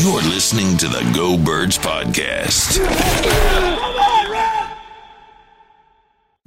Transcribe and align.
You're 0.00 0.22
listening 0.22 0.76
to 0.76 0.86
the 0.86 1.10
Go 1.12 1.36
Birds 1.36 1.76
Podcast. 1.76 2.78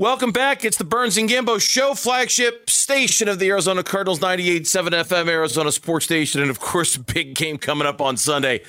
Welcome 0.02 0.32
back. 0.32 0.66
It's 0.66 0.78
the 0.78 0.84
Burns 0.84 1.16
and 1.18 1.30
Gambo 1.30 1.62
Show, 1.62 1.94
flagship 1.94 2.72
station 2.72 3.28
of 3.28 3.38
the 3.38 3.50
Arizona 3.50 3.84
Cardinals, 3.84 4.20
98.7 4.20 4.90
FM, 4.90 5.30
Arizona 5.30 5.72
Sports 5.72 6.06
Station, 6.06 6.42
and 6.42 6.50
of 6.50 6.60
course, 6.60 6.98
big 7.14 7.36
game 7.36 7.60
coming 7.60 7.86
up 7.86 8.02
on 8.02 8.18
Sunday. 8.18 8.62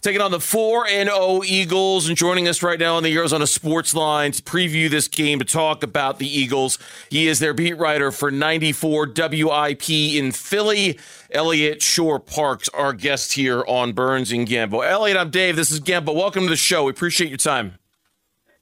Taking 0.00 0.20
on 0.20 0.30
the 0.30 0.38
4 0.38 0.86
and 0.86 1.08
0 1.08 1.42
Eagles 1.44 2.06
and 2.06 2.16
joining 2.16 2.46
us 2.46 2.62
right 2.62 2.78
now 2.78 2.94
on 2.94 3.02
the 3.02 3.12
Arizona 3.16 3.48
Sports 3.48 3.96
Line 3.96 4.30
to 4.30 4.40
preview 4.44 4.88
this 4.88 5.08
game 5.08 5.40
to 5.40 5.44
talk 5.44 5.82
about 5.82 6.20
the 6.20 6.28
Eagles. 6.28 6.78
He 7.10 7.26
is 7.26 7.40
their 7.40 7.52
beat 7.52 7.76
writer 7.76 8.12
for 8.12 8.30
94 8.30 9.12
WIP 9.12 9.90
in 9.90 10.30
Philly. 10.30 11.00
Eliot 11.32 11.82
Shorr-Parks, 11.82 12.68
our 12.68 12.92
guest 12.92 13.32
here 13.32 13.64
on 13.66 13.92
Burns 13.92 14.30
and 14.30 14.46
Gambo. 14.46 14.88
Eliot, 14.88 15.16
I'm 15.16 15.30
Dave. 15.30 15.56
This 15.56 15.72
is 15.72 15.80
Gambo. 15.80 16.14
Welcome 16.14 16.44
to 16.44 16.50
the 16.50 16.54
show. 16.54 16.84
We 16.84 16.92
appreciate 16.92 17.28
your 17.28 17.38
time. 17.38 17.76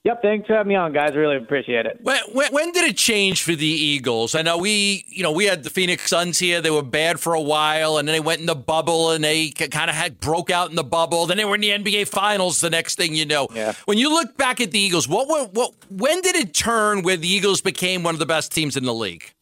Yep, 0.05 0.20
thanks 0.20 0.47
for 0.47 0.52
having 0.52 0.69
me 0.69 0.74
on, 0.74 0.92
guys. 0.92 1.16
Really 1.16 1.38
appreciate 1.38 1.86
it. 1.86 1.98
When, 2.02 2.20
when, 2.34 2.52
when, 2.52 2.72
did 2.72 2.84
it 2.84 2.98
change 2.98 3.42
for 3.42 3.55
the 3.55 3.64
Eagles? 3.64 4.34
I 4.34 4.42
know 4.42 4.58
we, 4.58 5.06
you 5.08 5.22
know, 5.22 5.33
we 5.33 5.46
had 5.46 5.62
the 5.62 5.70
Phoenix 5.70 6.11
Suns 6.11 6.38
here. 6.38 6.61
They 6.61 6.70
were 6.70 6.83
bad 6.83 7.19
for 7.19 7.33
a 7.33 7.41
while, 7.41 7.96
and 7.96 8.06
then 8.06 8.12
they 8.12 8.20
went 8.20 8.41
in 8.41 8.44
the 8.44 8.55
bubble, 8.55 9.12
and 9.12 9.24
they 9.24 9.48
kind 9.48 9.88
of 9.88 9.96
had 9.96 10.20
broke 10.20 10.50
out 10.50 10.69
in 10.69 10.77
the 10.77 10.84
bubble. 10.84 11.24
Then 11.24 11.38
they 11.38 11.46
were 11.46 11.55
in 11.55 11.62
the 11.62 11.70
NBA 11.70 12.08
Finals. 12.08 12.61
The 12.61 12.69
next 12.69 12.96
thing 12.96 13.14
you 13.14 13.24
know, 13.24 13.48
yeah. 13.55 13.72
when 13.86 13.96
you 13.96 14.11
look 14.11 14.36
back 14.36 14.61
at 14.61 14.73
the 14.73 14.79
Eagles, 14.79 15.08
what, 15.08 15.27
what, 15.27 15.55
what, 15.55 15.73
when 15.89 16.20
did 16.20 16.36
it 16.36 16.52
turn 16.52 17.00
where 17.00 17.17
the 17.17 17.27
Eagles 17.29 17.62
became 17.62 18.02
one 18.02 18.14
of 18.14 18.18
the 18.18 18.27
best 18.27 18.52
teams 18.52 18.77
in 18.77 18.84
the 18.84 18.95
league? 18.95 19.33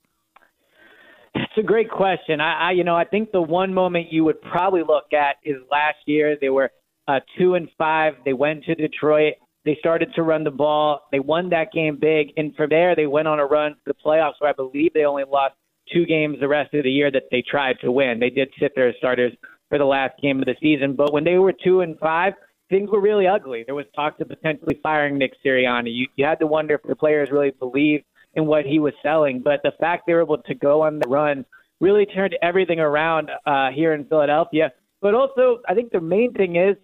It's 1.35 1.59
a 1.59 1.63
great 1.63 1.91
question. 1.91 2.41
I, 2.41 2.69
I 2.69 2.71
you 2.71 2.85
know, 2.85 2.95
I 2.95 3.05
think 3.05 3.33
the 3.33 3.43
one 3.43 3.75
moment 3.75 4.13
you 4.13 4.23
would 4.25 4.41
probably 4.41 4.83
look 4.83 5.13
at 5.13 5.37
is 5.43 5.57
last 5.73 5.99
year. 6.07 6.37
They 6.41 6.51
were 6.51 6.71
uh, 7.09 7.19
two 7.37 7.55
and 7.55 7.69
five. 7.77 8.15
They 8.25 8.33
went 8.33 8.63
to 8.67 8.77
Detroit. 8.77 9.35
They 9.65 9.77
started 9.79 10.13
to 10.15 10.23
run 10.23 10.45
the 10.45 10.51
ball. 10.51 11.03
They 11.13 11.21
won 11.21 11.51
that 11.51 11.73
game 11.73 11.99
big, 12.01 12.33
and 12.37 12.55
from 12.57 12.71
there 12.71 12.97
they 12.97 13.07
went 13.07 13.29
on 13.29 13.39
a 13.39 13.47
run 13.47 13.73
to 13.73 13.81
the 13.87 13.95
playoffs 13.95 14.35
where 14.39 14.51
I 14.51 14.55
believe 14.55 14.93
they 14.93 15.05
only 15.05 15.25
lost 15.25 15.55
two 15.93 16.07
games 16.07 16.39
the 16.41 16.49
rest 16.49 16.75
of 16.75 16.85
the 16.85 16.91
year 16.91 17.11
that 17.11 17.25
they 17.31 17.43
tried 17.49 17.77
to 17.81 17.93
win. 17.93 18.19
They 18.19 18.31
did 18.31 18.49
sit 18.59 18.73
their 18.75 18.95
starters 18.99 19.33
for 19.69 19.79
the 19.79 19.85
last 19.85 20.21
game 20.21 20.41
of 20.41 20.47
the 20.47 20.57
season, 20.61 20.95
but 20.97 21.13
when 21.13 21.25
they 21.25 21.39
were 21.39 21.53
two 21.53 21.81
and 21.81 21.99
five, 21.99 22.35
things 22.69 22.91
were 22.91 23.01
really 23.01 23.27
ugly. 23.27 23.63
There 23.65 23.75
was 23.75 23.87
talk 23.95 24.19
of 24.21 24.29
potentially 24.29 24.79
firing 24.83 25.19
Nick 25.19 25.33
Sirianni. 25.45 25.95
You, 25.95 26.09
you 26.17 26.25
had 26.25 26.41
to 26.41 26.47
wonder 26.47 26.75
if 26.75 26.83
the 26.83 26.97
players 26.97 27.29
really 27.31 27.51
believed 27.51 28.05
in 28.35 28.47
what 28.47 28.65
he 28.65 28.79
was 28.79 28.95
selling. 29.03 29.43
But 29.43 29.61
the 29.63 29.73
fact 29.79 30.05
they 30.07 30.15
were 30.15 30.23
able 30.23 30.39
to 30.39 30.55
go 30.55 30.83
on 30.83 30.99
the 30.99 31.09
run 31.09 31.45
really 31.81 32.07
turned 32.07 32.37
everything 32.43 32.81
around 32.81 33.31
uh, 33.47 33.71
here 33.71 33.93
in 33.93 34.07
Philadelphia. 34.07 34.73
But 35.03 35.15
also, 35.15 35.61
I 35.69 35.75
think 35.75 35.93
the 35.93 36.01
main 36.01 36.33
thing 36.33 36.57
is 36.57 36.77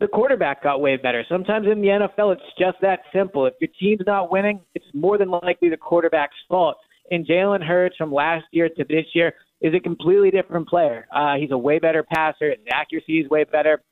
the 0.00 0.08
quarterback 0.08 0.62
got 0.62 0.80
way 0.80 0.96
better. 0.96 1.24
Sometimes 1.28 1.66
in 1.70 1.82
the 1.82 1.88
NFL, 1.88 2.32
it's 2.32 2.42
just 2.58 2.78
that 2.80 3.00
simple. 3.14 3.46
If 3.46 3.54
your 3.60 3.70
team's 3.78 4.06
not 4.06 4.32
winning, 4.32 4.60
it's 4.74 4.86
more 4.94 5.18
than 5.18 5.30
likely 5.30 5.68
the 5.68 5.76
quarterback's 5.76 6.34
fault. 6.48 6.76
And 7.10 7.26
Jalen 7.26 7.62
Hurts 7.62 7.96
from 7.96 8.12
last 8.12 8.46
year 8.50 8.68
to 8.68 8.84
this 8.84 9.04
year 9.14 9.34
is 9.60 9.74
a 9.74 9.80
completely 9.80 10.30
different 10.30 10.68
player. 10.68 11.06
Uh, 11.14 11.34
he's 11.34 11.50
a 11.50 11.58
way 11.58 11.78
better 11.78 12.02
passer. 12.02 12.50
His 12.50 12.66
accuracy 12.72 13.20
is 13.20 13.28
way 13.28 13.44
better 13.44 13.82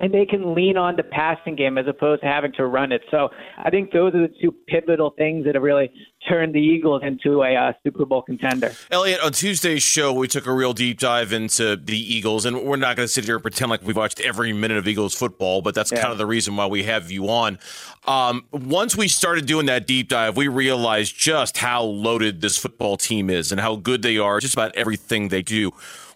and 0.00 0.12
they 0.12 0.24
can 0.24 0.54
lean 0.54 0.76
on 0.76 0.96
the 0.96 1.02
passing 1.02 1.54
game 1.54 1.76
as 1.76 1.86
opposed 1.86 2.22
to 2.22 2.26
having 2.26 2.52
to 2.52 2.66
run 2.66 2.90
it. 2.90 3.02
So 3.10 3.28
I 3.58 3.70
think 3.70 3.92
those 3.92 4.14
are 4.14 4.26
the 4.26 4.34
two 4.40 4.54
pivotal 4.66 5.10
things 5.10 5.44
that 5.44 5.54
have 5.54 5.62
really 5.62 5.92
turned 6.28 6.54
the 6.54 6.60
Eagles 6.60 7.02
into 7.04 7.42
a 7.42 7.54
uh, 7.54 7.72
Super 7.84 8.06
Bowl 8.06 8.22
contender. 8.22 8.72
Elliot, 8.90 9.20
on 9.20 9.32
Tuesday's 9.32 9.82
show, 9.82 10.12
we 10.12 10.26
took 10.26 10.46
a 10.46 10.52
real 10.52 10.72
deep 10.72 10.98
dive 10.98 11.32
into 11.32 11.76
the 11.76 11.98
Eagles, 11.98 12.46
and 12.46 12.62
we're 12.64 12.76
not 12.76 12.96
going 12.96 13.06
to 13.06 13.12
sit 13.12 13.24
here 13.24 13.36
and 13.36 13.42
pretend 13.42 13.70
like 13.70 13.82
we've 13.82 13.96
watched 13.96 14.20
every 14.20 14.52
minute 14.52 14.78
of 14.78 14.88
Eagles 14.88 15.14
football, 15.14 15.60
but 15.60 15.74
that's 15.74 15.92
yeah. 15.92 16.00
kind 16.00 16.12
of 16.12 16.18
the 16.18 16.26
reason 16.26 16.56
why 16.56 16.66
we 16.66 16.84
have 16.84 17.10
you 17.10 17.28
on. 17.28 17.58
Um, 18.06 18.46
once 18.52 18.96
we 18.96 19.06
started 19.06 19.46
doing 19.46 19.66
that 19.66 19.86
deep 19.86 20.08
dive, 20.08 20.36
we 20.36 20.48
realized 20.48 21.16
just 21.16 21.58
how 21.58 21.82
loaded 21.82 22.40
this 22.40 22.56
football 22.56 22.96
team 22.96 23.28
is 23.28 23.52
and 23.52 23.60
how 23.60 23.76
good 23.76 24.00
they 24.00 24.16
are, 24.16 24.40
just 24.40 24.54
about 24.54 24.74
everything 24.74 25.28
they 25.28 25.42
do. 25.42 25.72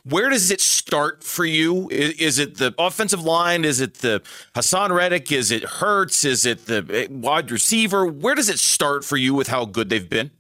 Where 0.07 0.29
does 0.29 0.51
it 0.51 0.61
start 0.61 1.25
for 1.25 1.47
you? 1.47 1.89
Is, 1.89 2.11
is, 2.21 2.39
it 2.39 2.59
the 2.59 2.75
offensive 2.79 3.23
line? 3.23 3.65
Is 3.65 3.81
it 3.81 3.95
the 3.95 4.21
Haason 4.55 4.95
Reddick? 4.95 5.33
Is 5.33 5.51
it 5.51 5.65
Hurts? 5.65 6.27
Is 6.27 6.45
it 6.45 6.67
the 6.67 6.87
eh, 6.93 7.07
wide 7.11 7.51
receiver? 7.51 8.07
Where 8.07 8.35
does 8.35 8.51
it 8.51 8.59
start 8.59 9.03
for 9.03 9.17
you 9.17 9.33
with 9.33 9.49
how 9.49 9.65
good 9.65 9.89
they've 9.89 10.09
been? 10.09 10.31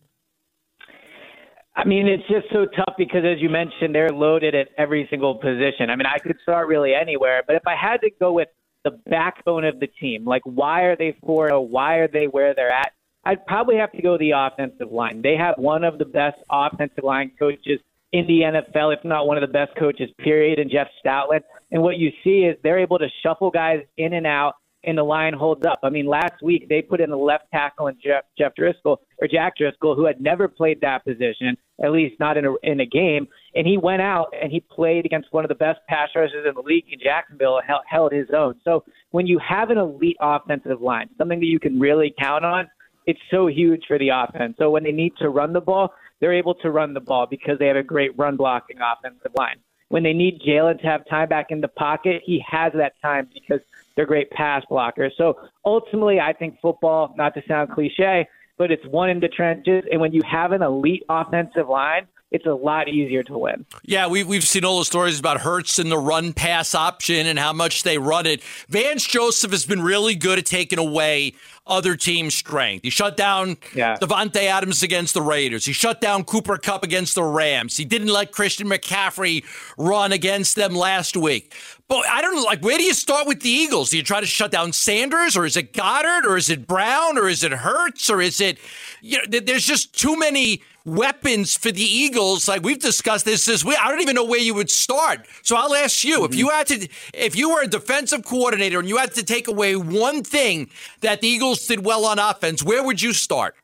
I 1.76 1.84
mean, 1.86 2.06
it's 2.06 2.28
just 2.28 2.52
so 2.52 2.66
tough 2.66 2.94
because, 2.98 3.25
as 3.25 3.41
you 3.41 3.48
mentioned, 3.48 3.94
they're 3.94 4.10
loaded 4.10 4.54
at 4.54 4.69
every 4.76 5.06
single 5.08 5.36
position. 5.36 5.88
I 5.88 5.96
mean, 5.96 6.06
I 6.06 6.19
could 6.19 6.36
start 6.42 6.69
really 6.69 6.94
anywhere, 6.94 7.42
but 7.46 7.56
if 7.56 7.66
I 7.66 7.75
had 7.75 8.02
to 8.02 8.10
go 8.20 8.32
with 8.32 8.48
the 8.84 8.91
backbone 9.06 9.64
of 9.64 9.81
the 9.81 9.86
team, 9.86 10.26
like 10.26 10.42
why 10.44 10.82
are 10.82 10.94
they 10.94 11.16
four? 11.25 11.48
Why 11.58 11.94
are 11.96 12.08
they 12.08 12.26
where 12.26 12.54
they're 12.54 12.70
at? 12.70 12.92
I'd 13.25 13.44
probably 13.46 13.76
have 13.76 13.92
to 13.92 14.02
go 14.02 14.19
the 14.19 14.32
offensive 14.32 14.92
line. 14.92 15.22
They 15.22 15.36
have 15.36 15.54
one 15.56 15.84
of 15.84 15.96
the 15.96 16.04
best 16.04 16.36
offensive 16.50 17.02
line 17.02 17.32
coaches 17.38 17.81
in 18.14 18.28
the 18.28 18.42
NFL, 18.42 18.97
if 18.97 19.04
not 19.04 19.26
one 19.26 19.36
of 19.36 19.41
the 19.41 19.52
best 19.52 19.72
coaches, 19.76 20.08
period, 20.19 20.60
and 20.60 20.70
Jeff 20.70 20.86
Stoutland. 21.04 21.41
And 21.72 21.82
what 21.82 21.97
you 21.97 22.12
see 22.22 22.44
is 22.44 22.56
they're 22.62 22.78
able 22.78 22.97
to 23.00 23.08
shuffle 23.25 23.50
guys 23.50 23.80
in 23.97 24.12
and 24.12 24.25
out, 24.25 24.54
and 24.84 24.97
the 24.97 25.02
line 25.02 25.32
holds 25.32 25.66
up. 25.66 25.80
I 25.82 25.91
mean, 25.91 26.06
last 26.06 26.41
week 26.41 26.69
they 26.69 26.80
put 26.80 27.00
in 27.00 27.10
a 27.10 27.16
left 27.16 27.47
tackle 27.52 27.88
and 27.88 27.97
Jeff, 28.00 28.22
Jeff 28.38 28.54
Driscoll 28.54 29.00
or 29.20 29.26
Jack 29.26 29.56
Driscoll, 29.56 29.97
who 29.97 30.06
had 30.06 30.20
never 30.20 30.47
played 30.47 30.80
that 30.82 31.04
position, 31.04 31.56
at 31.82 31.91
least 31.91 32.14
not 32.20 32.36
in 32.36 32.44
a 32.44 32.54
in 32.62 32.78
a 32.78 32.86
game, 32.86 33.26
and 33.56 33.66
he 33.66 33.78
went 33.78 34.00
out 34.00 34.32
and 34.40 34.52
he 34.52 34.60
played 34.60 35.05
against 35.05 35.32
one 35.32 35.44
of 35.44 35.49
the 35.49 35.56
best 35.56 35.81
pass 35.88 36.08
rushers 36.14 36.46
in 36.46 36.55
the 36.55 36.62
league 36.62 36.84
in 36.93 37.00
Jacksonville 37.02 37.56
and 37.56 37.67
held, 37.67 37.82
held 37.88 38.12
his 38.12 38.28
own. 38.32 38.55
So 38.62 38.84
when 39.10 39.26
you 39.26 39.40
have 39.40 39.70
an 39.70 39.78
elite 39.78 40.19
offensive 40.20 40.81
line, 40.81 41.08
something 41.19 41.40
that 41.40 41.46
you 41.46 41.58
can 41.58 41.81
really 41.81 42.14
count 42.17 42.44
on, 42.44 42.69
it's 43.06 43.20
so 43.32 43.49
huge 43.49 43.82
for 43.88 43.99
the 43.99 44.10
offense. 44.10 44.55
So 44.56 44.70
when 44.70 44.84
they 44.84 44.93
need 44.93 45.14
to 45.19 45.31
run 45.31 45.52
the 45.52 45.60
ball, 45.60 45.93
they're 46.25 46.32
able 46.32 46.55
to 46.55 46.71
run 46.71 46.94
the 46.94 47.00
ball 47.00 47.26
because 47.26 47.59
they 47.59 47.67
have 47.67 47.76
a 47.76 47.82
great 47.82 48.17
run 48.17 48.35
blocking 48.35 48.79
offensive 48.81 49.32
line. 49.37 49.56
When 49.91 50.03
they 50.03 50.15
need 50.15 50.41
Jalen 50.41 50.81
to 50.81 50.87
have 50.87 51.06
time 51.06 51.29
back 51.29 51.50
in 51.50 51.61
the 51.61 51.69
pocket, 51.69 52.23
he 52.25 52.43
has 52.50 52.73
that 52.76 52.94
time 53.03 53.29
because 53.35 53.61
they're 53.94 54.06
great 54.06 54.31
pass 54.31 54.65
blockers. 54.71 55.11
So 55.19 55.38
ultimately, 55.67 56.21
I 56.21 56.32
think 56.32 56.59
football, 56.62 57.12
not 57.19 57.35
to 57.35 57.43
sound 57.47 57.73
cliche, 57.73 58.26
but 58.56 58.71
it's 58.71 58.87
one 58.87 59.11
in 59.11 59.21
the 59.21 59.29
trenches. 59.29 59.85
And 59.93 60.00
when 60.00 60.15
you 60.15 60.23
have 60.23 60.53
an 60.53 60.62
elite 60.62 61.03
offensive 61.11 61.69
line, 61.69 62.06
it's 62.34 62.46
a 62.46 62.52
lot 62.52 62.88
easier 62.88 63.22
to 63.22 63.38
win. 63.38 63.64
Yeah, 63.84 64.08
we, 64.08 64.25
we've 64.25 64.42
seen 64.42 64.64
all 64.64 64.81
the 64.81 64.84
stories 64.84 65.20
about 65.20 65.42
Hurts 65.42 65.78
and 65.78 65.88
the 65.88 65.98
run 65.98 66.32
pass 66.32 66.75
option 66.75 67.28
and 67.28 67.38
how 67.38 67.52
much 67.52 67.84
they 67.84 67.96
run 67.96 68.26
it. 68.26 68.42
Vance 68.69 69.06
Joseph 69.06 69.52
has 69.52 69.64
been 69.64 69.81
really 69.81 70.16
good 70.16 70.40
at 70.40 70.44
taking 70.44 70.81
away 70.81 71.34
other 71.64 71.94
teams' 71.94 72.34
strength. 72.34 72.82
He 72.82 72.90
shut 72.90 73.16
down 73.16 73.56
yeah. 73.72 73.96
Davante 73.98 74.42
Adams 74.42 74.82
against 74.82 75.14
the 75.14 75.22
Raiders. 75.22 75.64
He 75.64 75.72
shut 75.72 76.00
down 76.00 76.25
Cooper 76.25 76.58
Kupp 76.58 76.82
against 76.82 77.14
the 77.14 77.22
Rams. 77.22 77.76
He 77.76 77.84
didn't 77.84 78.08
let 78.08 78.32
Christian 78.32 78.69
McCaffrey 78.69 79.44
run 79.78 80.10
against 80.10 80.56
them 80.56 80.75
last 80.75 81.16
week. 81.16 81.54
But 81.86 82.04
I 82.06 82.20
don't 82.20 82.34
know, 82.34 82.42
like, 82.42 82.64
where 82.64 82.78
do 82.78 82.82
you 82.82 82.94
start 82.94 83.28
with 83.28 83.42
the 83.42 83.48
Eagles? 83.48 83.90
Do 83.90 83.96
you 83.96 84.02
try 84.02 84.20
to 84.20 84.26
shut 84.26 84.50
down 84.50 84.72
Sanders, 84.72 85.36
or 85.36 85.46
is 85.46 85.56
it 85.56 85.72
Goedert, 85.72 86.25
or 86.25 86.36
is 86.36 86.50
it 86.50 86.66
Brown, 86.66 87.16
or 87.16 87.28
is 87.28 87.44
it 87.44 87.52
Hurts, 87.52 88.10
or 88.10 88.20
is 88.20 88.40
it, 88.40 88.58
you 89.00 89.19
know, 89.19 89.38
there's 89.38 89.64
just 89.64 89.96
too 89.96 90.19
many 90.19 90.62
weapons 90.84 91.56
for 91.56 91.70
the 91.70 91.82
Eagles. 91.82 92.48
Like 92.48 92.62
we've 92.62 92.78
discussed 92.78 93.25
this 93.25 93.46
this 93.46 93.64
week. 93.64 93.78
I 93.81 93.90
don't 93.90 94.00
even 94.00 94.14
know 94.14 94.25
where 94.25 94.40
you 94.40 94.54
would 94.54 94.70
start. 94.70 95.26
So 95.42 95.56
I'll 95.56 95.75
ask 95.75 96.04
you, 96.04 96.20
mm-hmm. 96.20 96.32
if 96.32 96.38
you 96.38 96.50
had 96.50 96.66
to 96.69 96.88
if 97.12 97.36
you 97.36 97.50
were 97.50 97.62
a 97.62 97.66
defensive 97.66 98.25
coordinator 98.25 98.78
and 98.78 98.88
you 98.88 98.96
had 98.96 99.12
to 99.14 99.25
take 99.25 99.48
away 99.48 99.76
one 99.76 100.22
thing 100.22 100.70
that 101.00 101.20
the 101.20 101.28
Eagles 101.28 101.66
did 101.66 101.84
well 101.84 102.04
on 102.04 102.19
offense, 102.19 102.62
where 102.62 102.84
would 102.84 103.00
you 103.00 103.12
start? 103.12 103.56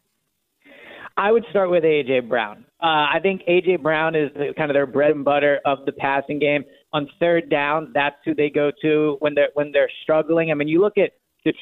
I 1.16 1.32
would 1.32 1.44
start 1.50 1.70
with 1.70 1.84
AJ 1.84 2.28
Brown. 2.28 2.64
Uh, 2.82 3.12
I 3.12 3.18
think 3.20 3.42
AJ 3.46 3.82
Brown 3.82 4.14
is 4.14 4.30
the, 4.32 4.54
kind 4.56 4.70
of 4.70 4.74
their 4.74 4.86
bread 4.86 5.10
and 5.10 5.24
butter 5.24 5.60
of 5.66 5.84
the 5.84 5.92
passing 5.92 6.38
game. 6.38 6.64
On 6.92 7.06
third 7.20 7.50
down, 7.50 7.92
that's 7.94 8.16
who 8.24 8.34
they 8.34 8.48
go 8.48 8.72
to 8.82 9.16
when 9.20 9.34
they're 9.34 9.50
when 9.54 9.70
they're 9.70 9.90
struggling. 10.02 10.50
I 10.50 10.54
mean, 10.54 10.66
you 10.66 10.80
look 10.80 10.96
at 10.96 11.12
the, 11.44 11.52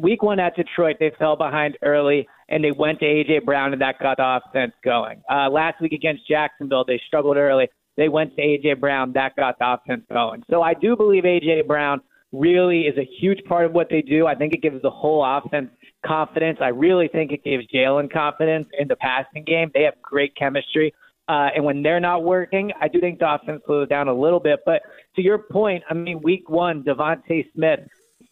week 0.00 0.22
one 0.22 0.40
at 0.40 0.56
Detroit, 0.56 0.96
they 1.00 1.12
fell 1.18 1.36
behind 1.36 1.78
early 1.82 2.28
and 2.48 2.64
they 2.64 2.72
went 2.72 2.98
to 3.00 3.04
AJ 3.04 3.44
Brown, 3.44 3.72
and 3.72 3.82
that 3.82 3.98
got 3.98 4.16
the 4.16 4.40
offense 4.40 4.72
going. 4.82 5.22
Uh, 5.30 5.50
last 5.50 5.80
week 5.80 5.92
against 5.92 6.26
Jacksonville, 6.26 6.84
they 6.84 7.00
struggled 7.06 7.36
early. 7.36 7.68
They 7.96 8.08
went 8.08 8.34
to 8.36 8.42
AJ 8.42 8.80
Brown, 8.80 9.12
that 9.14 9.36
got 9.36 9.58
the 9.58 9.72
offense 9.72 10.04
going. 10.10 10.42
So 10.48 10.62
I 10.62 10.72
do 10.74 10.96
believe 10.96 11.24
AJ 11.24 11.66
Brown 11.66 12.00
really 12.32 12.82
is 12.82 12.96
a 12.96 13.08
huge 13.20 13.42
part 13.44 13.66
of 13.66 13.72
what 13.72 13.88
they 13.90 14.02
do. 14.02 14.26
I 14.26 14.34
think 14.34 14.54
it 14.54 14.62
gives 14.62 14.80
the 14.82 14.90
whole 14.90 15.24
offense 15.24 15.70
confidence. 16.06 16.58
I 16.60 16.68
really 16.68 17.08
think 17.08 17.32
it 17.32 17.44
gives 17.44 17.66
Jalen 17.66 18.12
confidence 18.12 18.68
in 18.78 18.88
the 18.88 18.96
passing 18.96 19.44
game. 19.44 19.70
They 19.74 19.82
have 19.82 20.00
great 20.02 20.34
chemistry. 20.36 20.94
Uh, 21.28 21.48
and 21.54 21.64
when 21.64 21.82
they're 21.82 22.00
not 22.00 22.24
working, 22.24 22.72
I 22.80 22.88
do 22.88 23.00
think 23.00 23.18
the 23.18 23.34
offense 23.34 23.62
slows 23.66 23.88
down 23.88 24.08
a 24.08 24.14
little 24.14 24.40
bit. 24.40 24.60
But 24.64 24.82
to 25.16 25.22
your 25.22 25.38
point, 25.38 25.84
I 25.90 25.94
mean, 25.94 26.22
week 26.22 26.48
one, 26.48 26.82
DeVonta 26.82 27.44
Smith 27.54 27.80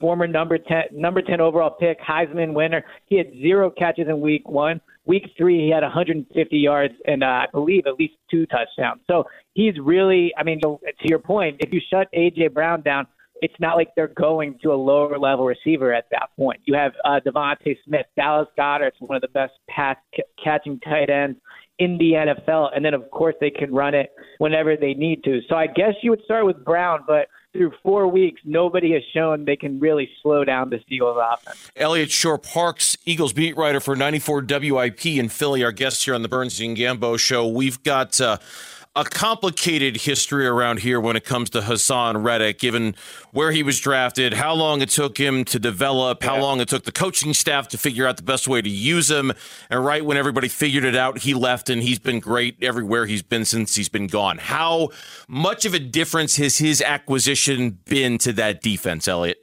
former 0.00 0.26
number 0.26 0.58
10, 0.58 0.84
number 0.92 1.22
10 1.22 1.40
overall 1.40 1.70
pick, 1.70 1.98
Heisman 2.00 2.52
winner. 2.54 2.84
He 3.06 3.16
had 3.16 3.32
zero 3.32 3.70
catches 3.70 4.08
in 4.08 4.20
week 4.20 4.48
one. 4.48 4.80
Week 5.04 5.24
three, 5.38 5.60
he 5.60 5.70
had 5.70 5.82
150 5.82 6.56
yards 6.56 6.94
and 7.06 7.22
uh, 7.22 7.26
I 7.26 7.46
believe 7.52 7.86
at 7.86 7.94
least 7.94 8.14
two 8.30 8.46
touchdowns. 8.46 9.00
So 9.06 9.24
he's 9.54 9.74
really, 9.80 10.32
I 10.36 10.42
mean, 10.42 10.60
to 10.60 10.78
your 11.04 11.20
point, 11.20 11.56
if 11.60 11.72
you 11.72 11.80
shut 11.90 12.08
A.J. 12.12 12.48
Brown 12.48 12.82
down, 12.82 13.06
it's 13.42 13.54
not 13.60 13.76
like 13.76 13.88
they're 13.94 14.08
going 14.08 14.58
to 14.62 14.72
a 14.72 14.74
lower 14.74 15.18
level 15.18 15.44
receiver 15.44 15.92
at 15.92 16.06
that 16.10 16.30
point. 16.36 16.60
You 16.64 16.74
have 16.74 16.92
uh, 17.04 17.20
DeVonta 17.24 17.76
Smith, 17.84 18.06
Dallas 18.16 18.48
Goedert, 18.58 18.92
one 19.00 19.16
of 19.16 19.22
the 19.22 19.28
best 19.28 19.52
pass 19.68 19.96
c- 20.14 20.22
catching 20.42 20.80
tight 20.80 21.10
ends 21.10 21.38
in 21.78 21.98
the 21.98 22.12
NFL, 22.12 22.70
and 22.74 22.84
then 22.84 22.94
of 22.94 23.10
course 23.10 23.34
they 23.40 23.50
can 23.50 23.72
run 23.72 23.94
it 23.94 24.10
whenever 24.38 24.76
they 24.76 24.94
need 24.94 25.22
to. 25.24 25.40
So 25.48 25.56
I 25.56 25.66
guess 25.66 25.92
you 26.02 26.10
would 26.10 26.22
start 26.24 26.46
with 26.46 26.64
Brown, 26.64 27.00
but 27.06 27.28
through 27.56 27.72
four 27.82 28.06
weeks, 28.08 28.40
nobody 28.44 28.92
has 28.92 29.02
shown 29.12 29.44
they 29.44 29.56
can 29.56 29.80
really 29.80 30.08
slow 30.22 30.44
down 30.44 30.70
the 30.70 30.80
Eagles 30.88 31.18
offense. 31.20 31.70
Eliot 31.76 32.10
Shorr-Parks, 32.10 32.96
Eagles 33.04 33.32
beat 33.32 33.56
writer 33.56 33.80
for 33.80 33.96
94 33.96 34.44
WIP 34.48 35.06
in 35.06 35.28
Philly, 35.28 35.64
our 35.64 35.72
guest 35.72 36.04
here 36.04 36.14
on 36.14 36.22
the 36.22 36.28
and 36.36 36.76
Gambo 36.76 37.18
show. 37.18 37.46
We've 37.46 37.82
got 37.82 38.20
uh, 38.20 38.38
a 38.96 39.04
complicated 39.04 39.98
history 39.98 40.46
around 40.46 40.80
here 40.80 40.98
when 40.98 41.16
it 41.16 41.24
comes 41.24 41.50
to 41.50 41.60
Haason 41.60 42.24
Reddick, 42.24 42.58
given 42.58 42.96
where 43.30 43.52
he 43.52 43.62
was 43.62 43.78
drafted, 43.78 44.32
how 44.32 44.54
long 44.54 44.80
it 44.80 44.88
took 44.88 45.18
him 45.18 45.44
to 45.44 45.58
develop, 45.58 46.22
how 46.22 46.36
yeah. 46.36 46.42
long 46.42 46.60
it 46.60 46.68
took 46.68 46.84
the 46.84 46.92
coaching 46.92 47.34
staff 47.34 47.68
to 47.68 47.78
figure 47.78 48.06
out 48.06 48.16
the 48.16 48.22
best 48.22 48.48
way 48.48 48.62
to 48.62 48.70
use 48.70 49.10
him. 49.10 49.32
And 49.68 49.84
right 49.84 50.02
when 50.02 50.16
everybody 50.16 50.48
figured 50.48 50.84
it 50.84 50.96
out, 50.96 51.18
he 51.18 51.34
left 51.34 51.68
and 51.68 51.82
he's 51.82 51.98
been 51.98 52.20
great 52.20 52.56
everywhere 52.62 53.04
he's 53.04 53.22
been 53.22 53.44
since 53.44 53.74
he's 53.74 53.90
been 53.90 54.06
gone. 54.06 54.38
How 54.38 54.88
much 55.28 55.66
of 55.66 55.74
a 55.74 55.78
difference 55.78 56.36
has 56.36 56.56
his 56.56 56.80
acquisition 56.80 57.78
been 57.84 58.16
to 58.18 58.32
that 58.32 58.62
defense, 58.62 59.06
Eliot? 59.06 59.36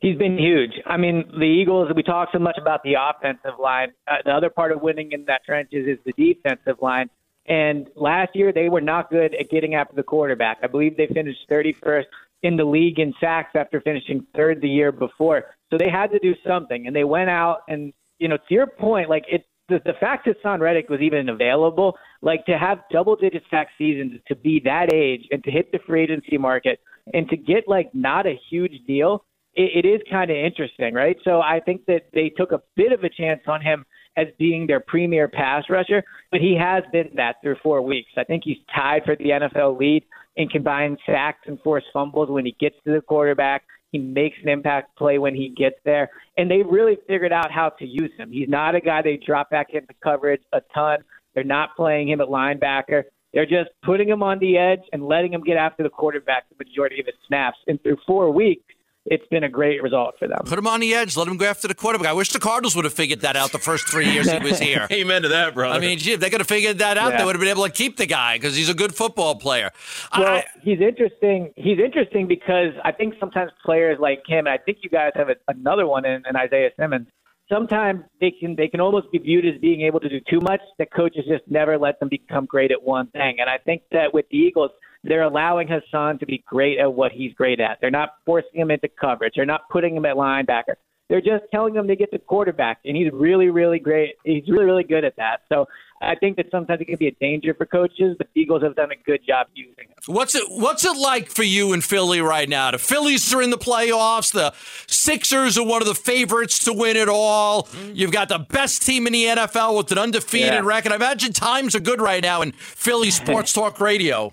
He's 0.00 0.18
been 0.18 0.36
huge. 0.36 0.72
I 0.84 0.96
mean, 0.96 1.30
the 1.38 1.44
Eagles, 1.44 1.92
we 1.94 2.02
talk 2.02 2.30
so 2.32 2.40
much 2.40 2.58
about 2.60 2.82
the 2.82 2.94
offensive 3.00 3.60
line. 3.60 3.92
Uh, 4.08 4.16
the 4.24 4.32
other 4.32 4.50
part 4.50 4.72
of 4.72 4.82
winning 4.82 5.12
in 5.12 5.26
that 5.26 5.44
trenches 5.46 5.86
is 5.86 5.98
the 6.04 6.12
defensive 6.16 6.82
line 6.82 7.08
and 7.46 7.88
last 7.96 8.34
year, 8.34 8.52
they 8.52 8.68
were 8.68 8.80
not 8.80 9.10
good 9.10 9.34
at 9.34 9.50
getting 9.50 9.74
after 9.74 9.96
the 9.96 10.02
quarterback. 10.02 10.58
I 10.62 10.66
believe 10.68 10.96
they 10.96 11.08
finished 11.08 11.40
31st 11.50 12.04
in 12.42 12.56
the 12.56 12.64
league 12.64 12.98
in 12.98 13.12
sacks 13.20 13.50
after 13.54 13.80
finishing 13.80 14.26
third 14.34 14.60
the 14.60 14.68
year 14.68 14.92
before. 14.92 15.44
So 15.70 15.78
they 15.78 15.90
had 15.90 16.10
to 16.10 16.18
do 16.18 16.34
something, 16.46 16.86
and 16.86 16.94
they 16.94 17.04
went 17.04 17.30
out 17.30 17.62
and 17.68 17.92
you 18.22 18.28
know, 18.28 18.36
to 18.36 18.54
your 18.54 18.68
point, 18.68 19.10
like 19.10 19.24
it, 19.28 19.44
the, 19.68 19.80
the 19.84 19.94
fact 19.98 20.26
that 20.26 20.36
Son 20.44 20.60
Reddick 20.60 20.88
was 20.88 21.00
even 21.00 21.28
available, 21.28 21.98
like 22.20 22.46
to 22.46 22.56
have 22.56 22.78
double-digit 22.92 23.42
sack 23.50 23.66
seasons, 23.76 24.12
to 24.28 24.36
be 24.36 24.60
that 24.64 24.92
age, 24.92 25.26
and 25.32 25.42
to 25.42 25.50
hit 25.50 25.72
the 25.72 25.80
free 25.84 26.04
agency 26.04 26.38
market, 26.38 26.78
and 27.12 27.28
to 27.30 27.36
get 27.36 27.66
like 27.66 27.92
not 27.92 28.26
a 28.26 28.38
huge 28.48 28.74
deal, 28.86 29.24
it, 29.54 29.84
it 29.84 29.88
is 29.88 30.00
kind 30.08 30.30
of 30.30 30.36
interesting, 30.36 30.94
right? 30.94 31.16
So 31.24 31.40
I 31.40 31.58
think 31.58 31.84
that 31.86 32.04
they 32.14 32.28
took 32.28 32.52
a 32.52 32.62
bit 32.76 32.92
of 32.92 33.02
a 33.02 33.08
chance 33.08 33.40
on 33.48 33.60
him 33.60 33.84
as 34.16 34.26
being 34.38 34.66
their 34.66 34.80
premier 34.80 35.28
pass 35.28 35.64
rusher, 35.68 36.02
but 36.30 36.40
he 36.40 36.56
has 36.58 36.84
been 36.92 37.10
that 37.16 37.36
through 37.42 37.56
four 37.62 37.82
weeks. 37.82 38.10
I 38.16 38.24
think 38.24 38.42
he's 38.44 38.58
tied 38.74 39.02
for 39.04 39.16
the 39.16 39.30
NFL 39.30 39.78
lead 39.78 40.04
in 40.36 40.48
combined 40.48 40.98
sacks 41.06 41.40
and 41.46 41.58
forced 41.62 41.86
fumbles 41.92 42.30
when 42.30 42.44
he 42.44 42.56
gets 42.58 42.76
to 42.84 42.92
the 42.92 43.00
quarterback. 43.00 43.62
He 43.90 43.98
makes 43.98 44.36
an 44.42 44.48
impact 44.48 44.96
play 44.96 45.18
when 45.18 45.34
he 45.34 45.50
gets 45.50 45.76
there, 45.84 46.08
and 46.38 46.50
they 46.50 46.62
really 46.62 46.96
figured 47.06 47.32
out 47.32 47.50
how 47.50 47.70
to 47.78 47.86
use 47.86 48.10
him. 48.16 48.30
He's 48.32 48.48
not 48.48 48.74
a 48.74 48.80
guy 48.80 49.02
they 49.02 49.18
drop 49.24 49.50
back 49.50 49.68
into 49.74 49.92
coverage 50.02 50.42
a 50.52 50.62
ton. 50.74 51.00
They're 51.34 51.44
not 51.44 51.76
playing 51.76 52.08
him 52.08 52.20
at 52.20 52.28
linebacker. 52.28 53.04
They're 53.34 53.46
just 53.46 53.70
putting 53.82 54.08
him 54.08 54.22
on 54.22 54.38
the 54.38 54.56
edge 54.58 54.82
and 54.92 55.06
letting 55.06 55.32
him 55.32 55.42
get 55.42 55.56
after 55.56 55.82
the 55.82 55.90
quarterback 55.90 56.44
the 56.48 56.64
majority 56.64 57.00
of 57.00 57.06
his 57.06 57.14
snaps. 57.26 57.58
And 57.66 57.82
through 57.82 57.98
four 58.06 58.30
weeks, 58.30 58.64
it's 59.06 59.26
been 59.28 59.42
a 59.42 59.48
great 59.48 59.82
result 59.82 60.14
for 60.18 60.28
them. 60.28 60.38
Put 60.44 60.58
him 60.58 60.66
on 60.66 60.80
the 60.80 60.94
edge. 60.94 61.16
Let 61.16 61.26
him 61.26 61.36
go 61.36 61.46
after 61.46 61.66
the 61.66 61.74
quarterback. 61.74 62.08
I 62.08 62.12
wish 62.12 62.30
the 62.30 62.38
Cardinals 62.38 62.76
would 62.76 62.84
have 62.84 62.94
figured 62.94 63.20
that 63.20 63.36
out 63.36 63.50
the 63.50 63.58
first 63.58 63.88
three 63.88 64.08
years 64.08 64.30
he 64.30 64.38
was 64.38 64.58
here. 64.58 64.86
Amen 64.92 65.22
to 65.22 65.28
that, 65.28 65.54
brother. 65.54 65.74
I 65.74 65.80
mean, 65.80 65.98
gee, 65.98 66.12
if 66.12 66.20
they 66.20 66.30
could 66.30 66.40
have 66.40 66.48
figured 66.48 66.78
that 66.78 66.96
out, 66.96 67.12
yeah. 67.12 67.18
they 67.18 67.24
would 67.24 67.34
have 67.34 67.40
been 67.40 67.50
able 67.50 67.64
to 67.64 67.72
keep 67.72 67.96
the 67.96 68.06
guy 68.06 68.36
because 68.36 68.54
he's 68.54 68.68
a 68.68 68.74
good 68.74 68.94
football 68.94 69.34
player. 69.34 69.70
Well, 70.16 70.28
I, 70.28 70.44
he's 70.62 70.80
interesting. 70.80 71.52
He's 71.56 71.78
interesting 71.78 72.28
because 72.28 72.74
I 72.84 72.92
think 72.92 73.14
sometimes 73.18 73.50
players 73.64 73.98
like 74.00 74.22
him, 74.26 74.46
and 74.46 74.50
I 74.50 74.58
think 74.58 74.78
you 74.82 74.90
guys 74.90 75.10
have 75.16 75.28
a, 75.28 75.34
another 75.48 75.86
one 75.86 76.04
in, 76.04 76.22
in 76.28 76.36
Isaiah 76.36 76.70
Simmons. 76.78 77.08
Sometimes 77.50 78.04
they 78.20 78.30
can 78.30 78.54
they 78.54 78.68
can 78.68 78.80
almost 78.80 79.10
be 79.10 79.18
viewed 79.18 79.44
as 79.44 79.60
being 79.60 79.82
able 79.82 79.98
to 80.00 80.08
do 80.08 80.20
too 80.30 80.40
much. 80.40 80.60
That 80.78 80.92
coaches 80.92 81.24
just 81.28 81.42
never 81.48 81.76
let 81.76 81.98
them 81.98 82.08
become 82.08 82.46
great 82.46 82.70
at 82.70 82.82
one 82.82 83.08
thing. 83.08 83.38
And 83.40 83.50
I 83.50 83.58
think 83.58 83.82
that 83.90 84.14
with 84.14 84.26
the 84.30 84.36
Eagles– 84.36 84.70
they're 85.04 85.22
allowing 85.22 85.68
Haason 85.68 86.18
to 86.20 86.26
be 86.26 86.42
great 86.46 86.78
at 86.78 86.92
what 86.92 87.12
he's 87.12 87.32
great 87.34 87.60
at. 87.60 87.78
They're 87.80 87.90
not 87.90 88.10
forcing 88.24 88.60
him 88.60 88.70
into 88.70 88.88
coverage. 88.88 89.34
They're 89.36 89.44
not 89.46 89.68
putting 89.70 89.96
him 89.96 90.06
at 90.06 90.16
linebacker. 90.16 90.74
They're 91.08 91.20
just 91.20 91.44
telling 91.50 91.74
him 91.74 91.88
to 91.88 91.96
get 91.96 92.10
the 92.10 92.18
quarterback, 92.18 92.78
and 92.84 92.96
he's 92.96 93.12
really, 93.12 93.50
really 93.50 93.78
great. 93.78 94.14
He's 94.24 94.48
really, 94.48 94.64
really 94.64 94.84
good 94.84 95.04
at 95.04 95.14
that. 95.16 95.40
So 95.48 95.66
I 96.00 96.14
think 96.14 96.36
that 96.36 96.46
sometimes 96.50 96.80
it 96.80 96.86
can 96.86 96.96
be 96.96 97.08
a 97.08 97.14
danger 97.20 97.52
for 97.54 97.66
coaches, 97.66 98.16
but 98.16 98.28
the 98.34 98.40
Eagles 98.40 98.62
have 98.62 98.74
done 98.76 98.90
a 98.90 98.96
good 98.96 99.20
job 99.26 99.48
using 99.54 99.88
him. 99.88 99.94
What's 100.06 100.34
it 100.34 100.44
What's 100.48 100.84
it 100.84 100.96
like 100.96 101.28
for 101.28 101.42
you 101.42 101.72
in 101.74 101.80
Philly 101.80 102.20
right 102.20 102.48
now? 102.48 102.70
The 102.70 102.78
Phillies 102.78 103.32
are 103.34 103.42
in 103.42 103.50
the 103.50 103.58
playoffs. 103.58 104.32
The 104.32 104.52
Sixers 104.86 105.58
are 105.58 105.66
one 105.66 105.82
of 105.82 105.88
the 105.88 105.94
favorites 105.94 106.64
to 106.64 106.72
win 106.72 106.96
it 106.96 107.08
all. 107.08 107.64
Mm-hmm. 107.64 107.92
You've 107.94 108.12
got 108.12 108.28
the 108.28 108.38
best 108.38 108.82
team 108.82 109.06
in 109.06 109.12
the 109.12 109.26
NFL 109.26 109.76
with 109.76 109.92
an 109.92 109.98
undefeated 109.98 110.52
yeah. 110.52 110.60
record. 110.60 110.92
I 110.92 110.96
imagine 110.96 111.32
times 111.32 111.74
are 111.74 111.80
good 111.80 112.00
right 112.00 112.22
now 112.22 112.42
in 112.42 112.52
Philly 112.52 113.10
sports 113.10 113.52
talk 113.52 113.80
radio. 113.80 114.32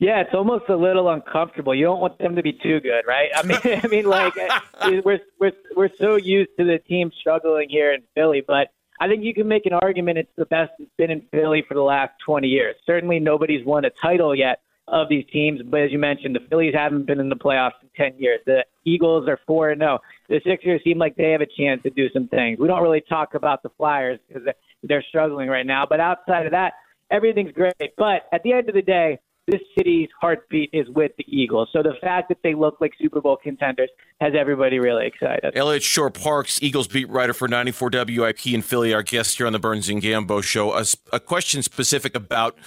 Yeah, 0.00 0.20
it's 0.20 0.30
almost 0.32 0.68
a 0.68 0.76
little 0.76 1.10
uncomfortable. 1.10 1.74
You 1.74 1.84
don't 1.84 2.00
want 2.00 2.18
them 2.18 2.36
to 2.36 2.42
be 2.42 2.52
too 2.52 2.80
good, 2.80 3.02
right? 3.06 3.30
I 3.34 3.42
mean, 3.42 3.58
I 3.82 3.86
mean, 3.88 4.04
like 4.04 4.34
uh, 4.38 4.92
we're 5.04 5.20
we're 5.40 5.52
we're 5.76 5.90
so 5.98 6.16
used 6.16 6.50
to 6.58 6.64
the 6.64 6.78
team 6.78 7.10
struggling 7.20 7.68
here 7.68 7.92
in 7.92 8.02
Philly, 8.14 8.42
but 8.46 8.68
I 9.00 9.08
think 9.08 9.24
you 9.24 9.34
can 9.34 9.48
make 9.48 9.66
an 9.66 9.72
argument 9.72 10.18
it's 10.18 10.30
the 10.36 10.46
best 10.46 10.72
it's 10.78 10.90
been 10.96 11.10
in 11.10 11.22
Philly 11.32 11.64
for 11.66 11.74
the 11.74 11.82
last 11.82 12.12
20 12.24 12.46
years. 12.46 12.76
Certainly, 12.86 13.20
nobody's 13.20 13.64
won 13.66 13.84
a 13.84 13.90
title 13.90 14.34
yet 14.34 14.60
of 14.86 15.08
these 15.08 15.24
teams, 15.32 15.60
but 15.64 15.80
as 15.80 15.92
you 15.92 15.98
mentioned, 15.98 16.34
the 16.34 16.46
Phillies 16.48 16.74
haven't 16.74 17.06
been 17.06 17.20
in 17.20 17.28
the 17.28 17.36
playoffs 17.36 17.72
in 17.82 17.88
10 17.96 18.18
years. 18.18 18.40
The 18.46 18.64
Eagles 18.84 19.28
are 19.28 19.38
four 19.46 19.70
and 19.70 19.80
zero. 19.80 19.98
The 20.28 20.40
Sixers 20.44 20.80
seem 20.82 20.98
like 20.98 21.16
they 21.16 21.30
have 21.32 21.42
a 21.42 21.46
chance 21.46 21.82
to 21.82 21.90
do 21.90 22.08
some 22.10 22.28
things. 22.28 22.58
We 22.58 22.68
don't 22.68 22.82
really 22.82 23.02
talk 23.06 23.34
about 23.34 23.62
the 23.62 23.68
Flyers 23.76 24.18
because 24.26 24.44
they're 24.82 25.04
struggling 25.08 25.48
right 25.48 25.66
now, 25.66 25.86
but 25.88 26.00
outside 26.00 26.46
of 26.46 26.52
that, 26.52 26.74
everything's 27.10 27.52
great. 27.52 27.74
But 27.96 28.22
at 28.32 28.42
the 28.44 28.52
end 28.52 28.68
of 28.68 28.74
the 28.74 28.82
day 28.82 29.18
this 29.48 29.60
city's 29.76 30.08
heartbeat 30.20 30.70
is 30.72 30.86
with 30.90 31.12
the 31.16 31.24
Eagles. 31.26 31.68
So 31.72 31.82
the 31.82 31.94
fact 32.00 32.28
that 32.28 32.38
they 32.42 32.54
look 32.54 32.80
like 32.80 32.92
Super 33.00 33.20
Bowl 33.20 33.36
contenders 33.36 33.88
has 34.20 34.34
everybody 34.38 34.78
really 34.78 35.06
excited. 35.06 35.56
Eliot 35.56 35.82
Shorr-Parks, 35.82 36.62
Eagles 36.62 36.86
beat 36.86 37.08
writer 37.08 37.32
for 37.32 37.48
94 37.48 37.90
WIP 37.92 38.46
in 38.48 38.62
Philly, 38.62 38.92
our 38.92 39.02
guest 39.02 39.38
here 39.38 39.46
on 39.46 39.52
the 39.52 39.58
Burns 39.58 39.88
and 39.88 40.02
Gambo 40.02 40.42
show. 40.42 40.74
A, 40.74 40.84
a 41.12 41.20
question 41.20 41.62
specific 41.62 42.14
about 42.14 42.58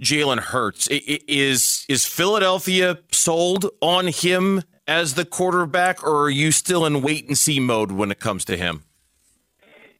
Jalen 0.00 0.40
Hurts. 0.40 0.88
Is 0.88 1.86
is 1.88 2.04
Philadelphia 2.04 2.98
sold 3.12 3.70
on 3.80 4.08
him 4.08 4.62
as 4.88 5.14
the 5.14 5.24
quarterback, 5.24 6.02
or 6.02 6.24
are 6.24 6.30
you 6.30 6.50
still 6.50 6.84
in 6.84 7.00
wait 7.00 7.28
and 7.28 7.38
see 7.38 7.60
mode 7.60 7.92
when 7.92 8.10
it 8.10 8.18
comes 8.18 8.44
to 8.46 8.56
him? 8.56 8.82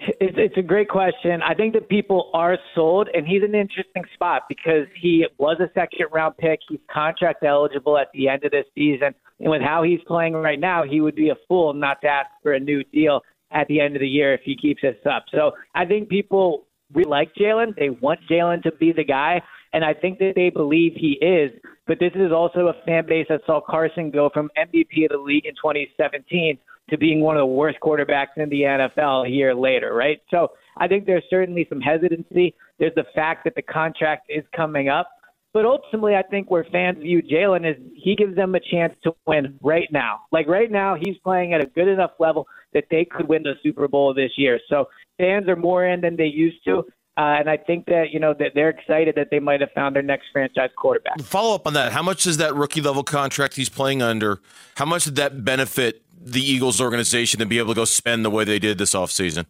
It's, 0.00 0.36
it's 0.36 0.56
a 0.56 0.62
great 0.62 0.88
question. 0.88 1.42
I 1.42 1.54
think 1.54 1.74
that 1.74 1.88
people 1.88 2.30
are 2.34 2.58
sold, 2.74 3.08
and 3.14 3.26
he's 3.26 3.42
an 3.42 3.54
interesting 3.54 4.04
spot 4.14 4.42
because 4.48 4.86
he 5.00 5.26
was 5.38 5.58
a 5.60 5.70
second 5.74 6.06
round 6.12 6.36
pick. 6.36 6.60
He's 6.68 6.80
contract 6.92 7.44
eligible 7.44 7.98
at 7.98 8.08
the 8.12 8.28
end 8.28 8.44
of 8.44 8.50
this 8.50 8.66
season. 8.74 9.14
And 9.40 9.50
with 9.50 9.62
how 9.62 9.82
he's 9.82 10.00
playing 10.06 10.34
right 10.34 10.60
now, 10.60 10.84
he 10.84 11.00
would 11.00 11.14
be 11.14 11.30
a 11.30 11.36
fool 11.48 11.72
not 11.72 12.00
to 12.02 12.08
ask 12.08 12.28
for 12.42 12.52
a 12.52 12.60
new 12.60 12.84
deal 12.84 13.22
at 13.50 13.66
the 13.68 13.80
end 13.80 13.96
of 13.96 14.00
the 14.00 14.08
year 14.08 14.34
if 14.34 14.40
he 14.44 14.56
keeps 14.56 14.82
this 14.82 14.96
up. 15.10 15.24
So 15.32 15.52
I 15.74 15.84
think 15.84 16.08
people 16.08 16.66
really 16.92 17.08
like 17.08 17.34
Jalen. 17.34 17.76
They 17.76 17.90
want 17.90 18.20
Jalen 18.30 18.62
to 18.64 18.72
be 18.72 18.92
the 18.92 19.04
guy 19.04 19.40
and 19.74 19.84
I 19.84 19.92
think 19.92 20.20
that 20.20 20.34
they 20.36 20.50
believe 20.50 20.92
he 20.94 21.18
is. 21.20 21.50
But 21.86 21.98
this 21.98 22.12
is 22.14 22.32
also 22.32 22.68
a 22.68 22.84
fan 22.86 23.04
base 23.06 23.26
that 23.28 23.40
saw 23.44 23.60
Carson 23.60 24.10
go 24.10 24.30
from 24.32 24.48
MVP 24.56 25.04
of 25.04 25.10
the 25.10 25.18
league 25.18 25.44
in 25.44 25.54
2017 25.56 26.56
to 26.90 26.98
being 26.98 27.20
one 27.20 27.36
of 27.36 27.40
the 27.40 27.46
worst 27.46 27.78
quarterbacks 27.82 28.36
in 28.36 28.48
the 28.48 28.62
NFL 28.62 29.26
a 29.26 29.30
year 29.30 29.54
later, 29.54 29.94
right? 29.94 30.20
So 30.30 30.48
I 30.76 30.88
think 30.88 31.06
there's 31.06 31.24
certainly 31.30 31.66
some 31.68 31.80
hesitancy. 31.80 32.54
There's 32.78 32.94
the 32.94 33.06
fact 33.14 33.44
that 33.44 33.54
the 33.54 33.62
contract 33.62 34.26
is 34.28 34.44
coming 34.54 34.88
up. 34.88 35.08
But 35.54 35.64
ultimately, 35.64 36.16
I 36.16 36.22
think 36.22 36.50
where 36.50 36.66
fans 36.72 36.98
view 36.98 37.22
Jalen 37.22 37.70
is 37.70 37.76
he 37.94 38.16
gives 38.16 38.34
them 38.34 38.56
a 38.56 38.60
chance 38.60 38.92
to 39.04 39.14
win 39.24 39.56
right 39.62 39.88
now. 39.92 40.22
Like 40.32 40.48
right 40.48 40.70
now, 40.70 40.96
he's 40.96 41.16
playing 41.22 41.54
at 41.54 41.62
a 41.62 41.66
good 41.66 41.86
enough 41.86 42.10
level 42.18 42.48
that 42.72 42.84
they 42.90 43.04
could 43.04 43.28
win 43.28 43.44
the 43.44 43.54
Super 43.62 43.86
Bowl 43.86 44.12
this 44.12 44.32
year. 44.36 44.58
So 44.68 44.88
fans 45.16 45.48
are 45.48 45.54
more 45.54 45.86
in 45.86 46.00
than 46.00 46.16
they 46.16 46.26
used 46.26 46.64
to. 46.64 46.84
Uh, 47.16 47.38
and 47.38 47.48
I 47.48 47.56
think 47.56 47.86
that 47.86 48.06
you 48.10 48.18
know 48.18 48.34
that 48.40 48.50
they're 48.56 48.70
excited 48.70 49.14
that 49.14 49.28
they 49.30 49.38
might 49.38 49.60
have 49.60 49.70
found 49.72 49.94
their 49.94 50.02
next 50.02 50.24
franchise 50.32 50.70
quarterback. 50.76 51.20
Follow 51.20 51.54
up 51.54 51.64
on 51.64 51.74
that. 51.74 51.92
How 51.92 52.02
much 52.02 52.24
does 52.24 52.38
that 52.38 52.56
rookie 52.56 52.80
level 52.80 53.04
contract 53.04 53.54
he's 53.54 53.68
playing 53.68 54.02
under? 54.02 54.40
How 54.76 54.84
much 54.84 55.04
did 55.04 55.14
that 55.14 55.44
benefit 55.44 56.02
the 56.20 56.40
Eagles 56.40 56.80
organization 56.80 57.40
to 57.40 57.46
be 57.46 57.58
able 57.58 57.74
to 57.74 57.80
go 57.80 57.84
spend 57.84 58.24
the 58.24 58.30
way 58.30 58.44
they 58.44 58.58
did 58.58 58.78
this 58.78 58.94
offseason? 58.94 59.46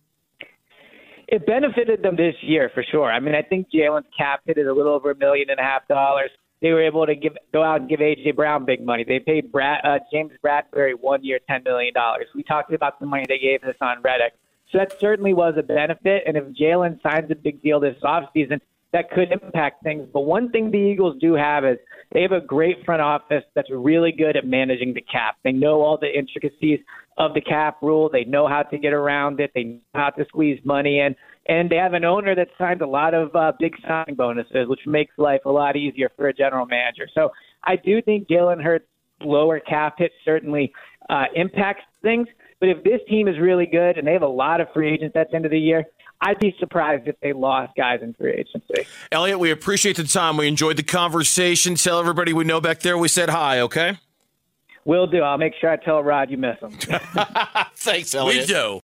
It 1.27 1.47
benefited 1.47 2.03
them 2.03 2.17
this 2.17 2.35
year 2.43 2.71
for 2.75 2.83
sure. 2.83 3.11
I 3.11 3.19
mean, 3.21 3.35
I 3.35 3.43
think 3.43 3.69
Jalen's 3.75 4.07
cap 4.17 4.41
hit 4.45 4.59
is 4.59 4.67
a 4.67 4.73
little 4.73 4.93
over 4.93 5.11
a 5.11 5.17
million 5.17 5.51
and 5.51 5.59
a 5.59 5.63
half 5.63 5.87
dollars. 5.89 6.31
They 6.61 6.71
were 6.71 6.83
able 6.83 7.07
to 7.07 7.15
give 7.15 7.37
go 7.53 7.63
out 7.63 7.81
and 7.81 7.89
give 7.89 8.01
AJ 8.01 8.37
Brown 8.37 8.65
big 8.65 8.85
money. 8.85 9.05
They 9.07 9.19
paid 9.19 9.51
Brad, 9.51 9.85
uh, 9.85 9.99
James 10.13 10.33
Bradberry 10.43 10.93
one 10.99 11.25
year 11.25 11.39
ten 11.49 11.63
million 11.65 11.93
dollars. 11.93 12.27
We 12.35 12.43
talked 12.43 12.73
about 12.73 13.01
the 13.01 13.07
money 13.07 13.25
they 13.29 13.39
gave 13.39 13.61
Haason 13.61 14.03
Reddick. 14.03 14.33
So 14.71 14.79
that 14.79 14.99
certainly 14.99 15.35
was 15.35 15.55
a 15.59 15.63
benefit. 15.63 16.23
And 16.27 16.37
if 16.37 16.45
Jalen 16.55 17.03
signs 17.03 17.31
a 17.31 17.35
big 17.35 17.63
deal 17.63 17.81
this 17.81 17.97
offseason, 18.03 18.61
that 18.95 19.11
could 19.11 19.33
impact 19.33 19.83
things. 19.83 20.09
But 20.13 20.21
one 20.21 20.51
thing 20.51 20.71
the 20.71 20.79
Eagles 20.79 21.17
do 21.21 21.35
have 21.35 21.65
is 21.65 21.79
they 22.13 22.23
have 22.23 22.31
a 22.31 22.41
great 22.41 22.77
front 22.85 23.03
office 23.03 23.43
that's 23.57 23.69
really 23.69 24.13
good 24.13 24.37
at 24.37 24.47
managing 24.47 24.95
the 24.95 25.01
cap. 25.01 25.35
They 25.43 25.51
know 25.51 25.83
all 25.83 25.99
the 26.01 26.17
intricacies 26.17 26.79
of 27.19 27.35
the 27.35 27.41
cap 27.41 27.79
rule. 27.83 28.09
They 28.09 28.23
know 28.23 28.47
how 28.47 28.63
to 28.63 28.79
get 28.79 28.93
around 28.93 29.41
it. 29.41 29.51
They 29.53 29.65
know 29.65 29.81
how 29.97 30.11
to 30.11 30.25
squeeze 30.29 30.61
money 30.65 31.01
in. 31.01 31.17
And 31.47 31.69
they 31.69 31.75
have 31.77 31.95
an 31.95 32.05
owner 32.05 32.37
that 32.37 32.49
signs 32.57 32.83
a 32.83 32.87
lot 32.87 33.15
of 33.15 33.35
uh, 33.35 33.51
big 33.59 33.75
signing 33.87 34.15
bonuses, 34.15 34.69
which 34.69 34.87
makes 34.87 35.13
life 35.19 35.41
a 35.45 35.51
lot 35.51 35.75
easier 35.75 36.09
for 36.17 36.29
a 36.29 36.33
general 36.33 36.65
manager. 36.65 37.09
So 37.13 37.31
I 37.65 37.75
do 37.75 38.01
think 38.01 38.29
Jalen 38.29 38.63
Hurts' 38.63 38.87
lower 39.23 39.59
cap 39.59 39.97
hit 39.99 40.13
certainly 40.25 40.73
uh, 41.11 41.25
impacts 41.35 41.83
things. 42.01 42.29
But 42.61 42.69
if 42.69 42.85
this 42.85 43.01
team 43.09 43.27
is 43.27 43.41
really 43.41 43.67
good 43.67 43.99
and 43.99 44.07
they 44.07 44.13
have 44.13 44.23
a 44.23 44.27
lot 44.27 44.61
of 44.61 44.69
free 44.73 44.95
agents 44.95 45.17
at 45.17 45.31
the 45.31 45.37
end 45.37 45.47
of 45.47 45.51
the 45.51 45.59
year, 45.59 45.85
I'd 46.21 46.39
be 46.39 46.55
surprised 46.59 47.07
if 47.07 47.17
they 47.21 47.33
lost 47.33 47.73
guys 47.77 48.01
in 48.03 48.15
free 48.15 48.33
agency. 48.33 48.87
Eliot, 49.13 49.39
we 49.39 49.51
appreciate 49.51 49.97
the 49.97 50.05
time. 50.05 50.37
We 50.37 50.49
enjoyed 50.49 50.77
the 50.77 50.83
conversation. 50.83 51.75
Tell 51.75 51.99
everybody 51.99 52.33
we 52.33 52.45
know 52.45 52.61
back 52.61 52.81
there 52.81 52.97
we 52.97 53.09
said 53.09 53.29
hi, 53.29 53.61
okay? 53.61 53.99
Will 54.85 55.07
do. 55.07 55.23
I'll 55.23 55.39
make 55.39 55.55
sure 55.61 55.71
I 55.71 55.77
tell 55.77 56.03
Rod 56.03 56.31
you 56.31 56.39
miss 56.39 56.59
him. 56.61 56.71
Thanks, 57.75 58.15
Eliot. 58.15 58.43
We 58.43 58.47
do. 58.47 58.81